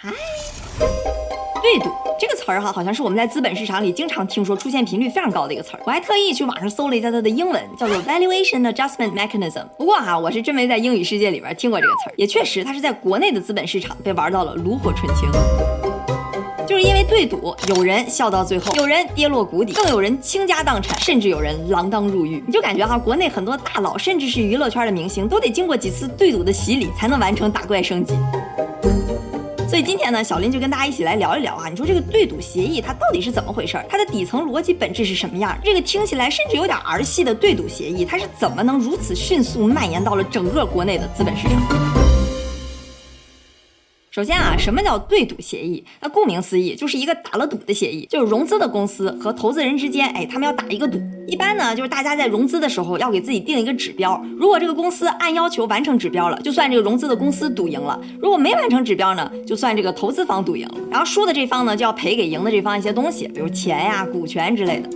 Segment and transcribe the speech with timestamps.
[0.00, 0.12] 嗨，
[1.60, 1.90] 对赌
[2.20, 5.80] 这个词儿哈，好像是我们在资本市场里经常听说、出现频率非常高的一个词儿。
[5.84, 9.66] 我还特意去网上搜了一下它的英文，叫做 Valuation Adjustment Mechanism。
[9.76, 12.14] 不过哈，我是真没在英语世界里边听过这个词儿。
[12.16, 15.28] 也确实，它是在国内的资本市场被玩到了炉火纯青。
[16.64, 22.40] 就是因为对赌，有人笑到最后，有人跌落谷底，更有人倾家荡产，甚至有人锒铛入狱。
[22.46, 28.14] 你就感觉哈，国内很多大佬，甚至是娱乐圈的明星，都得经过几次对赌的洗礼，才能完成打怪升级。
[29.68, 33.84] 所以今天呢，小林就跟大家一起来聊一聊啊，你说这个对赌协议它到底是怎么回事儿？
[33.86, 35.54] 它的底层逻辑本质是什么样？
[35.62, 42.07] 这个听起来甚至有点儿戏的对赌协议，它是怎么能如此迅速蔓延到了整个国内的资本市场？
[44.18, 45.84] 首先啊，什么叫对赌协议？
[46.00, 51.00] 那顾名思义，就是一个打了赌的协议，就是融资的公司和投资人之间，哎，他们要打一个赌。
[51.28, 60.74] 一般呢，就是大家在融资的时候要给自己定一个指标，如果这个公司按要求完成指标了，就算这个融资的公司赌赢了；如果没完成指标呢，就算这个投资方赌赢了。
[60.90, 64.90] 然后输的这方呢，就要赔给赢的这方一些东西，比如钱呀、股权之类的，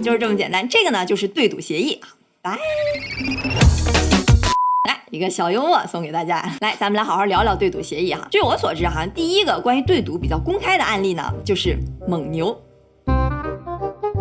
[0.00, 0.68] 就是这么简单。
[0.68, 2.08] 这个呢，就是对赌协议啊。
[2.42, 2.56] 拜。
[5.12, 8.26] 一个小幽默送给大家，来，咱们来好好聊聊对赌协议哈。
[8.28, 12.56] 据我所知哈，第一个关于对赌比较公开的案例呢，就是蒙牛。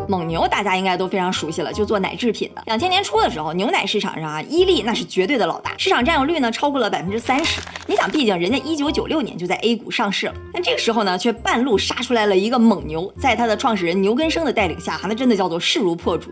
[0.08, 2.62] 蒙牛大家应该都非常熟悉了，就做奶制品的。
[2.68, 7.60] 两千年初的时候，牛奶市场上啊，伊利那是绝对的老大，市场占有率呢超过了百分之三十。
[7.88, 16.30] 你想，毕竟人家一九九六年就在 A 股上市了，但这个时候呢，却半路杀出来了一个蒙牛，在他的创始人牛根生的带领下，哈，那真的叫做势如破竹。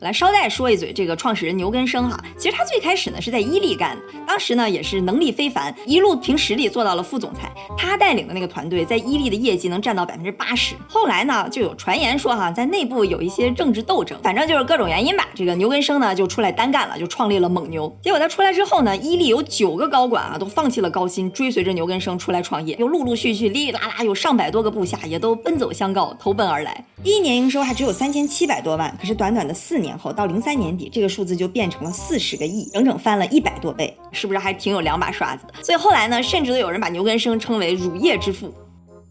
[0.00, 7.50] 来捎带说一嘴，这个创始人牛根生哈，其实他最开始呢是在伊利干的，当时呢也是能力非凡，一路凭实力做到了副总裁。
[7.76, 10.74] 他带领的那个团队在伊利的业绩能占到百分之八十。
[10.88, 15.26] 后来呢就有传言说哈，在内部有一些政治斗争，反正就是各种原因吧。
[15.34, 17.94] 这个牛根生呢就出来单干了，就创立了蒙牛。
[18.02, 26.84] 结果他出来之后呢，伊利有九个高管啊都放弃了高薪，追随着牛根生出来创业，又陆陆续续哩哩啦啦有上百多个部下也都奔走相告，投奔而来。
[27.02, 29.85] 第一年营收还只有三千七百多万，可是短短的四年。
[29.86, 35.54] 年后到零三年底，这个数字就变成了四十个亿，整整翻了一百多倍，是不是还挺有两把刷子的？
[35.62, 38.52] 所以后来呢，甚至都有人把牛根生称为乳业之父。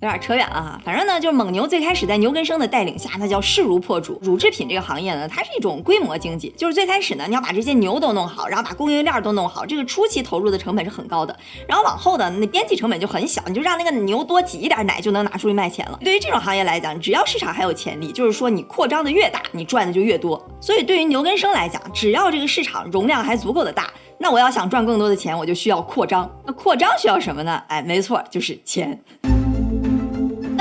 [0.01, 4.19] 有点扯远了哈，反正呢，就是蒙牛最开始在牛根生的带领下，那叫势如破竹。
[4.22, 11.35] 乳制品这个行业呢，它是一种规模经济，就是最开始呢，你要把这些牛都弄好，然后把供应链都弄好，这个初期投入的成本是很高的，
[11.67, 15.97] 然后往后的那边际成本就很小，你就让那个牛多挤一点奶就能拿出去卖钱了。
[16.03, 20.45] 对于这种行业来讲，只要市场还有潜力，就是说你扩张的越大，你赚的就越多。
[20.59, 23.89] 所以对于牛根生来讲，只要这个市场容量还足够的大，
[24.19, 26.29] 那我要想赚更多的钱，我就需要扩张。
[26.45, 27.63] 那扩张需要什么呢？
[27.69, 29.01] 哎，没错，就是钱。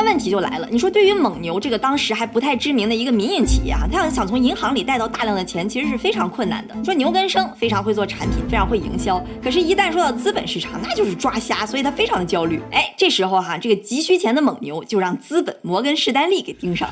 [0.05, 6.75] 问题就来了，你说对于蒙牛这个当时还不太知名的一个民营企业啊，他要想从银行里贷到大量的钱，其实是非常困难的。
[6.85, 12.61] 说牛根生非常会做产品，非常会营销，可是，一旦说到资本市场，那就是抓瞎，所以他非常的焦虑。
[12.71, 16.89] 哎，这时候哈，这个急需钱的蒙牛就让资本摩根士丹利给盯上。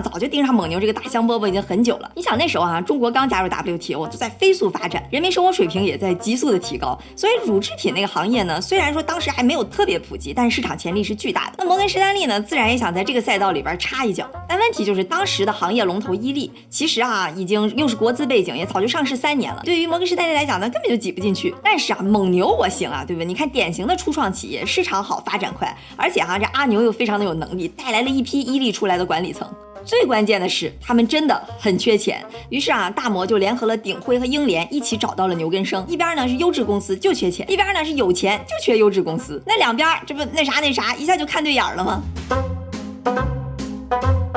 [0.00, 2.10] 早就盯上蒙牛这个大香饽饽已经很久了。
[2.14, 6.98] 你想那时候啊，中国刚加入 WTO，就在飞速发展，人民生活水平也在急速的提高。
[7.16, 11.52] 所以乳制品那个行业呢，虽然说当时还没有特别普及，但是市场潜力是巨大的。
[11.58, 14.28] 那摩根士丹利呢，自然也想在这个赛道里边插一脚。
[14.48, 19.62] 但问题就是当时的行业龙头伊利，其实啊，已经又是国资背景，也早就上市三年了。
[19.64, 21.54] 对于摩根士丹利来讲呢，根本就挤不进去。
[21.62, 23.26] 但是啊，蒙牛我行啊，对不对？
[23.26, 29.48] 你看典型的初创企业，市场好，发展快，而且哈，这阿牛又非常的有能力，带来了一批伊利出来的管理层。
[29.84, 32.24] 最关键的是，他们真的很缺钱。
[32.50, 35.84] 于是啊，大摩就联合了鼎晖和英联，一起找到了牛根生。
[35.88, 39.42] 一边呢是优质公司就缺钱，一边呢是有钱就缺优质公司。
[39.46, 42.02] 那两边这不那啥那啥，一下就看对眼了吗？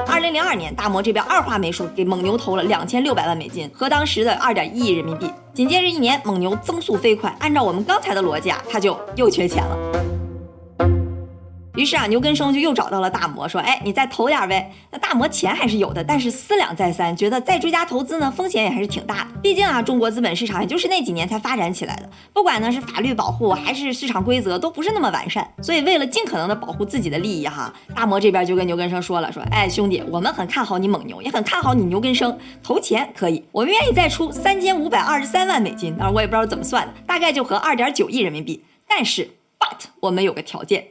[0.07, 5.29] 二零零二年，大摩这边二话没说，给蒙牛投了两千六百万美金，和当时的二点一亿人民币。
[5.53, 9.91] 紧接着一年，蒙牛增速飞快，按照我们刚才的逻辑啊，他就又缺钱了。
[11.76, 19.28] 于是啊，牛根生就又找到了大摩，说：“哎，你再投点呗。”那大摩钱还是有的，但是思量再三，觉得再追加投资呢，风险也还是挺大的。
[19.42, 25.50] 毕竟啊，中国资本市场也就是那几年才发展起来的，不管呢是法律保护还是市场规则，都不是那么完善。
[25.62, 38.64] 所以为了尽可能的保护自己的利益，哈，大摩这边就跟牛根生说了：“说，哎，兄弟，我们很看好你蒙牛，也很看好你牛根生，投钱可以，我们愿意再出三千五百二十三万美金，当然我也不知道怎么算的，大概就合二点九亿人民币。
[38.88, 40.85] 但是，but 我们有个条件。”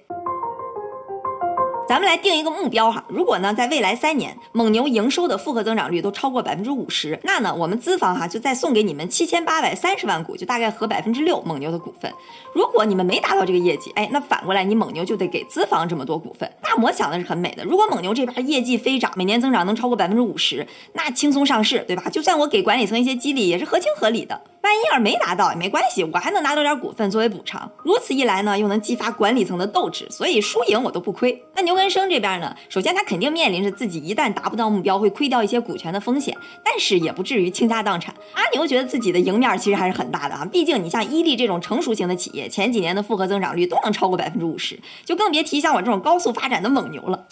[1.90, 12.08] 咱们来定一个目标哈，如果呢，在未来三年蒙牛营收的复合增长率都超过百分之五十，那呢，我们资方哈就再送给你们七千八百三十万股，就大概合百分之六蒙牛的股份。
[12.54, 16.48] 如果你们没达到这个业绩，哎，那反过来你蒙牛就得给资方这么多股份。
[16.62, 22.04] 大摩想的是很美的，如果蒙牛这边业绩飞涨，每年增长能超过百分之五十，那轻松上市，对吧？
[22.08, 24.40] 就算我给管理层一些激励，也是合情合理的。
[24.62, 27.70] 万一要是没拿到也没关系，我还能拿到点股份作为补偿。
[27.82, 31.42] 如此一来呢，又能激发管理层的斗志，所以输赢我都不亏。
[31.54, 38.14] 那牛根生这边呢，首先他肯定面临着自己一旦达不到目标会亏掉一些股权的风险，但是也不至于倾家荡产。
[38.34, 47.26] 阿牛觉得自己的赢面其实还是很大的啊，毕竟你像伊利这种成熟型的企业，前几年的复合增长率都能超过百分之五十，就更别提像我这种高速发展的蒙牛了。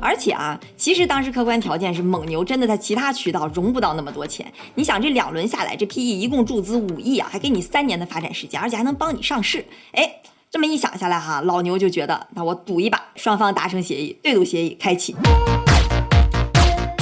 [0.00, 4.50] 而且啊，其实当时客观条件是蒙牛真的在其他渠道融不到那么多钱。
[4.74, 9.64] 你想这两轮下来，这 PE 一共注资五亿啊，还给你三年的发展时间，而且还能帮你上市。
[9.92, 10.10] 哎，
[10.50, 15.14] 这么一想下来哈，老牛就觉得那我赌一把，双方达成协议，对赌协议开启。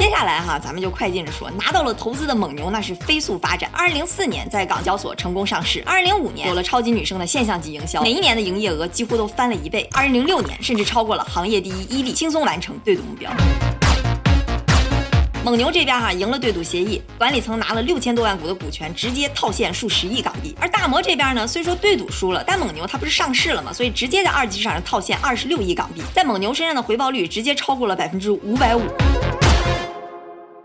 [0.08, 3.70] 接下来哈，咱们就快进着说，拿到了投资的蒙牛那是飞速发展。
[3.74, 9.86] 二零零四年在港交所成功上市，二零零五年有了超级女生的现象级营销，每一年的营业额几乎都翻了一倍。
[9.92, 13.30] 二零零六年甚至超过了行业第一伊利，轻松完成对赌目标。
[15.44, 20.56] 蒙牛这边哈赢了对赌协议，管理层拿了六千多万股的股权，直接套现数十亿港币。
[20.58, 23.74] 而大摩这边呢，虽说对赌输了，但蒙牛它不是上市了吗？
[23.74, 28.80] 所以直接在二级市场上套现二十六亿港币，在蒙牛身上的回报率直接超过了百分之五百五。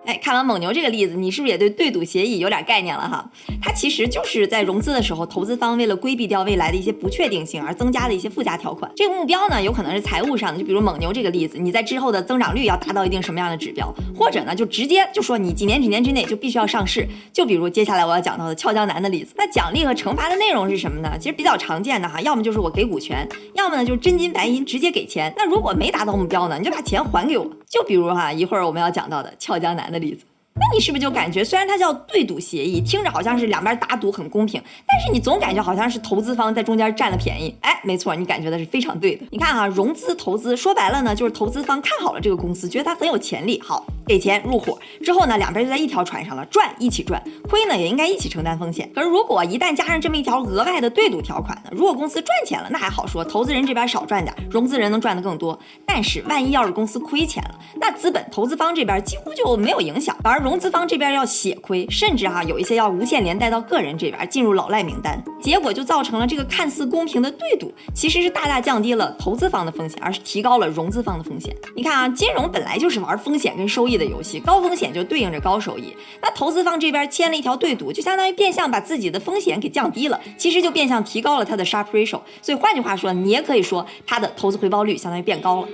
[0.05, 3.29] 哎，看完蒙牛这个例子，你是不是也对对赌协议有点概念了哈？
[3.61, 8.91] 它其实就是在融资的时候，投资方为了规避掉未来的一些不确定性而增加的一些附加条款。
[8.95, 17.07] 这个目标呢，有可能是财务上的，就比如蒙牛这个例子，你在之后的增长率要达到一定什么样的指标，或者呢，就直接就说你几年几年之内就必须要上市。
[17.31, 21.17] 就比如接下来我要讲到的俏江南的例子，那奖励和惩罚的内容是什么呢？
[21.17, 25.33] 其实比较常见的哈，要么就是我给股权，要么呢就是真金白银直接给钱。
[25.37, 27.47] 那如果没达到目标呢，你就把钱还给我。
[27.73, 30.23] 就比如哈，一会儿我们要讲到的俏江南的例子。
[30.55, 37.55] 那你是不是就感觉，虽然它叫对赌协议，听着好像是两边打赌很公平，但是你总感觉好像是投资方在中间占了便宜？
[37.61, 39.25] 哎，没错，你感觉的是非常对的。
[39.31, 48.89] 你看啊，融资投资说白了呢，就是投资方看好了这个公司，觉得它很有潜力，好给钱入伙之后呢，两边就在一条船上了，赚一起赚，亏呢也应该一起承担风险。
[48.95, 55.59] 可是如果一旦加上这么一条额外的对赌条款呢，如果公司赚钱了，那还好说，投资人这边少赚点，融资人能赚得更多。
[55.85, 61.23] 但是万一要是公司亏钱了，那资本投资方这边几乎就没有影响，反而融资方这边要。
[61.33, 71.55] 血亏，甚至哈有一些要无限连带到个人这边进入老赖名单，结果就造成了这个看似公平的对赌，其实是大大降低了投资方的风险，而是提高了融资方的风险。
[71.75, 75.95] 你看啊，金融本来就是玩风险跟收益的游戏，高风险就对应着高收益。
[76.21, 82.19] 那投资方这边签了一条对赌，就相当于变相把自己的风险给降低了，其实就变相提高了它的 sharp ratio。
[82.41, 85.67] 所以换句话说，你也可以说它的投资回报率相当于变高了。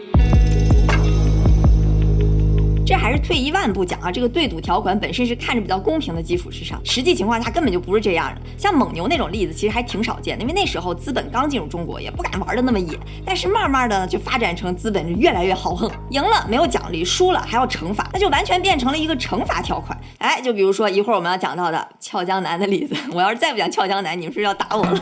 [2.90, 8.42] 这还是退一万步讲啊，这个对赌条款本身是看着比较公平的基础之上，实际情况下根本就不是这样的。
[8.58, 12.98] 像蒙牛那种例子其实还挺少见的，因为那时候资本刚进入中国，也不敢玩的那么野。
[13.24, 19.96] 但是慢慢的就发展成资本就越来越豪横，赢了没有奖励，输了还要惩罚，那就完全变成了一个惩罚条款。
[20.18, 25.00] 哎，就比如说一会儿我们要讲到的俏江南的例子，我要是再不讲俏江南，你们是不是要打我了。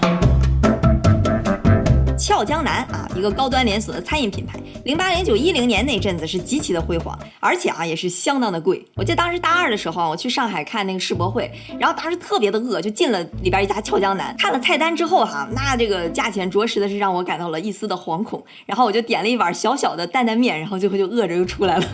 [2.19, 8.86] 俏江南啊，一个高端连锁的餐饮品牌，零八零九一零年那阵子是极其的辉煌，而且啊也是相当的贵。
[8.95, 21.86] 我记得当时大二的时候，我去上海看那个世博会，然后当时特别的饿，就进了里边一家俏江南，看了菜单之后哈，那这个价钱着实的是让我感到了一丝的惶恐，然后我就点了一碗小小的担担面，然后最后就饿着又出来了。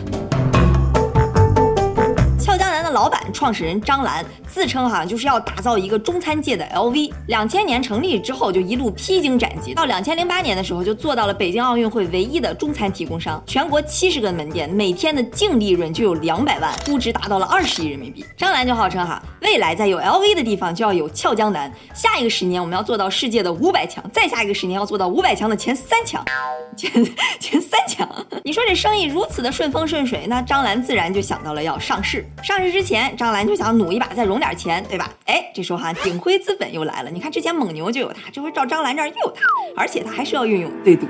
[2.74, 7.12] 南的老板创始人张兰自称哈就是要打造一个中餐界的 LV。
[7.28, 18.24] 两千年成立之后就一路披荆斩棘，到两千零八年的时候就做到了北京奥运会唯一的中餐提供商，全国七十个门店，每天的净利润就有两百万，估值达到了二十亿人民币。
[18.36, 26.24] 张兰就号称哈，未来在有 LV 的地方就要有俏江南，下一个十年我们要做到世界的五百强，再下一个十年要做到五百强的前三强，
[26.76, 26.90] 前
[27.38, 28.08] 前三强。
[28.42, 32.84] 你说这生意如此的顺风顺水，那张兰自然就想到了要上市，上市之。
[32.84, 35.10] 前张兰就想努一把，再融点钱，对吧？
[35.24, 37.10] 哎，这时候哈，鼎晖资本又来了。
[37.10, 39.40] 你看之前蒙牛就有他，这回照张兰这儿又有他，
[39.74, 41.06] 而且他还是要运用对赌。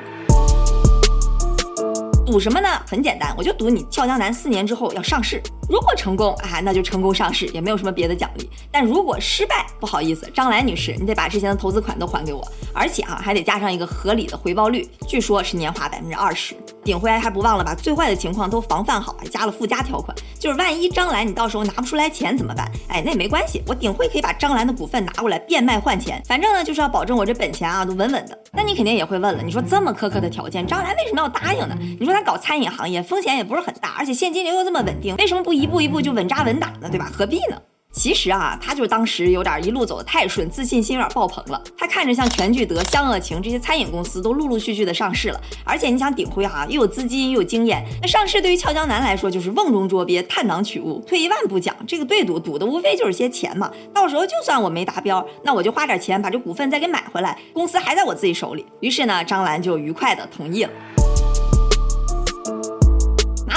[2.24, 2.68] 赌什么呢？
[2.88, 5.42] 很简单，我就赌你俏江南四年之后要上市。
[5.68, 8.48] 如果成功啊，那就成功上市，也没有什么别的奖励。
[8.70, 16.54] 但如果失败，不好意思，张兰女士，你得把之前的投资款都还给我，而且啊，还得加上一个合理的回报率，据说是年化百分之二十。
[16.84, 22.70] 鼎晖还不忘了把最坏的情况都防范好，还加了附加条款，就是万一张兰你到时候拿不出来钱怎么办？
[22.88, 28.38] 哎，那也没关系，我鼎晖可以把张兰的股份拿过来变卖换钱，反正呢就是要保证我这本钱啊都稳稳的。
[28.52, 31.76] 那你肯定也会问了，你说这么苛刻的条件，张兰为什么要答应呢？
[31.98, 36.88] 你说他搞餐饮行业风险也不是很大，而且现金流又这么稳定，为什么不一步一步就稳扎稳打呢？
[36.90, 37.10] 对吧？
[37.12, 37.56] 何必呢？
[37.94, 41.62] 其实啊，他就是当时有点一路走的太顺，自信心有点爆棚了。
[41.78, 51.02] 他看着像全聚德、湘鄂情这些餐饮公司都陆陆续续的上市了，而且你想鼎辉哈又有资金又有经验，那上市对于俏江南来说就是瓮中捉鳖、探囊取物。
[51.06, 53.70] 退一万步讲，这个对赌赌的无非就是些钱嘛。
[53.94, 58.66] 到时候就算我没达标，那我就花点钱把这股份再给买回来，公司还在我自己手里。
[58.80, 60.70] 于是呢，张兰就愉快的同意了。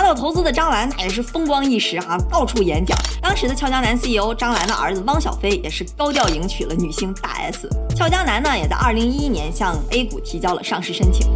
[0.07, 2.97] 拿到投资的张兰，那也是风光一时哈，到处演讲。
[3.21, 7.67] 当时的俏江南 CEO 张兰的儿子汪小菲也是高调迎娶了女星大 S。
[7.93, 11.27] 俏江南呢，也在2011年向 A 股提交了上市申请。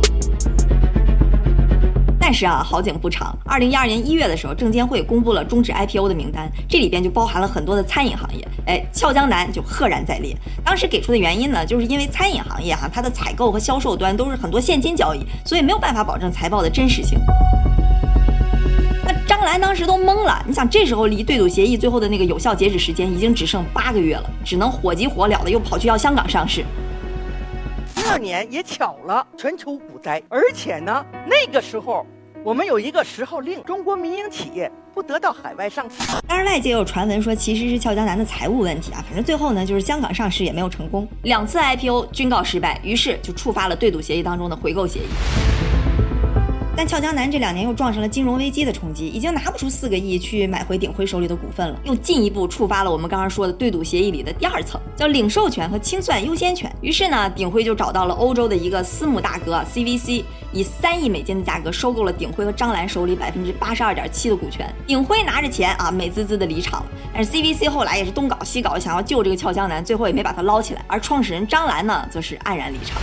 [2.18, 8.48] 但是啊，好景不长，2012年1月的时候，证监会公布了终止 IPO 的名单，这里边就包含了很多的餐饮行业。
[8.68, 10.34] 哎，俏江南就赫然在列。
[10.63, 17.20] 当时给出的原因呢，就是因为餐饮行业哈，它的采购和销售端都是很多现金交易，所以没有办法保证财报的真实性。
[19.32, 26.66] 张兰当时都懵了，你想这时候离对赌协议最后的那个有效截止时间已经只剩八个月了，只能火急火燎的又跑去要香港上市。
[27.96, 32.06] 第二年也巧了，全球股灾，而且呢，那个时候
[32.44, 35.96] 我们有一个十号令，中国民营企业不得到海外上市。
[36.28, 45.04] 当然，外界也有传闻说其实是俏江南的财务问题啊，反正最后呢就是香港上市也没有成功，两次 IPO 均告失败，于是就触发了对赌协议当中的回购协议。
[46.82, 56.76] 但俏江南这两年又撞上了金融危机的冲击，已经拿不出四个亿去买回鼎晖手里的股份了，又进一步触发了我们刚刚说的对赌协议里的第二层，叫领授权和清算优先权。
[56.82, 64.68] 于是呢，鼎晖就找到了欧洲的一个私募大哥 CVC，以三亿美金的价格收购了鼎晖和张兰手里百分之八十二点七的股权。
[64.88, 66.90] 鼎晖拿着钱啊，美滋滋的离场了。
[67.14, 70.84] 但是 CVC 后来也是东搞西搞，想要救这个俏江南，最后也没把他捞起来。
[70.88, 73.00] 而创始人张兰呢，则是黯然离场。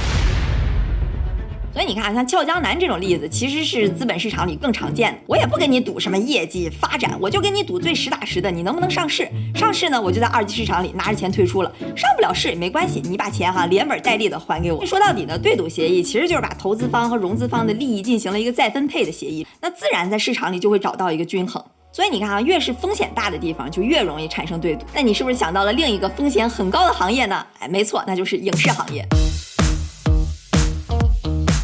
[1.79, 5.19] 所以你看，像俏江南这种例子，其实是资本市场里更常见的。
[5.29, 9.29] 我也不跟你赌什么业绩发展，我就跟你赌最实打实的，你能不能上市？
[9.55, 11.73] 上市呢，我就在二级市场里拿着钱退出了。
[11.95, 14.85] 上不了市也没关系，你把钱哈连本带利的还给我。
[14.85, 21.65] 说到底呢，对赌协议其实就是把投资方和融资方的利益进行了一个再分配的协议，那自然在市场里就会找到一个均衡。
[21.93, 24.85] 所以你看啊，越是风险大的地方，就越容易产生对赌。
[24.93, 27.47] 那你是不是想到了另一个风险很高的行业呢？
[27.61, 29.07] 哎，没错，那就是影视行业。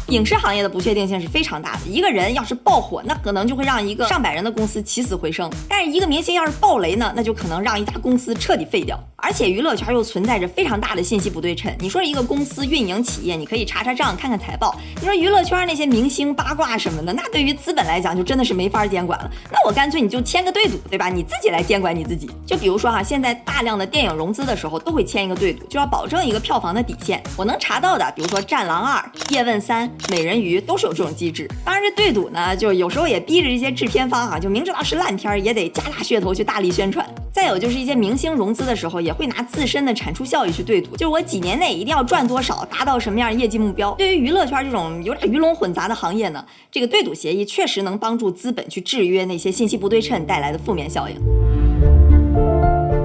[0.09, 1.79] 影视行业的不确定性是非常大的。
[1.87, 8.99] 一个人要是爆火，那可能就会让一个上百人的公司起死回生；但是一个明星要是爆雷呢，那就可能让一家公司彻底废掉。
[9.25, 11.75] 而且娱乐圈又存在着非常大的信息不对称。
[11.79, 14.79] 你说一个公司运营企业，你可以查查账、看看财报。
[15.01, 19.31] 你说娱乐圈那些明星八卦什么的，那对于资本来讲就真的是没法监管了。
[19.51, 21.09] 那我干脆你就签个对赌，对吧？
[21.09, 22.29] 你自己来监管你自己。
[22.45, 27.23] 就比如说哈，现在大量的电影融资的时候都会签一个对赌，就要保证一个票房的底线。
[27.35, 28.99] 我能查到的，比如说《战狼二》
[29.33, 31.49] 《叶问三》《美人鱼》都是有这种机制。
[31.65, 37.03] 当然，这对赌呢，就有时候也逼着这些制片方哈，就明知道是烂片也得加大噱头去大力宣传。
[37.35, 43.91] 再有就是一些明星融资的时候，也会拿自身的产出效益去对赌，就是我几年内一定要赚多少，达到什么样业绩目标。
[43.95, 51.17] 对于娱乐圈这种有点鱼龙混杂的行业呢，这个对赌协议确实能帮助资本去制约那些信息不对称带来的负面效应。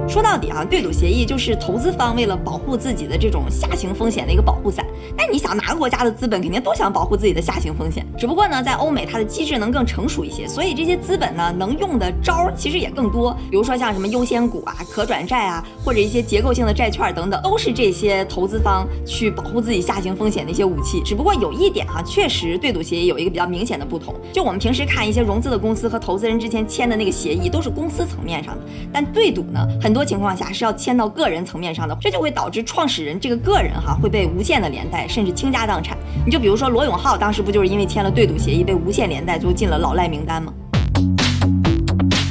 [0.07, 4.85] 说到底啊，对赌协议就是投资方为了保护自己的这种下行风险的一个保护伞。
[5.17, 13.33] 但你想，哪个国家的资本肯定都想保护自己的下行风险，只不过呢，在欧美它的机制能更成熟一些，所以这些资本呢能用的招儿其实也更多。
[13.49, 21.01] 比如说像什么优先股啊、可转债啊，或者一些结构性的债券等等，都是这些投资方去保护自己下行风险的一些武器。
[21.03, 28.61] 只不过有一点哈，确实对赌协议有一个比较明显的不同，就我们平时看一些融资的公司和投资人之间签的那个协议都是公司层面上的，
[28.93, 30.01] 但对赌呢，很多。
[30.11, 35.97] 情况下是要签到个人层面上的，这就会导致创始人这个个人哈会被无限的连带，甚至倾家荡产。
[36.25, 40.53] 你就比如说罗永浩当时不就是因为签了对赌协议被无限连带，就进了老赖名单吗？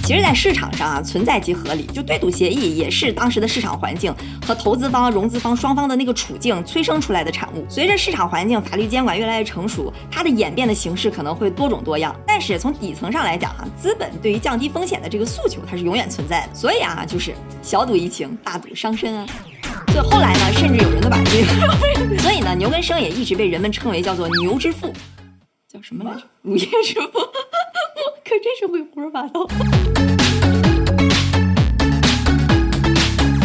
[0.03, 1.85] 其实，在市场上啊，存在即合理。
[1.85, 4.13] 就对赌协议也是当时的市场环境
[4.45, 7.65] 和投资方、融资方双方的那个处境催生出来的产物。
[7.69, 12.13] 随着市场环境、法律监管越来越成熟，它的演变的形式可能会多种多样。
[12.27, 16.55] 但是从底层上来讲哈，资本对于降低风险的这个诉求，它是永远存在的。
[16.57, 19.27] 所以啊，就是小赌怡情，大赌伤身啊。
[19.93, 24.93] 所以后来呢，甚至有人都把这个， 所以呢，牛根生也一直被人们称为叫做牛之父，
[25.69, 26.23] 叫什么来着？
[26.43, 27.19] 午夜之父。
[28.25, 29.45] 可真是会胡说八道。